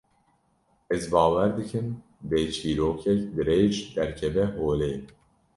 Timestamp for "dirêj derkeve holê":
3.35-4.93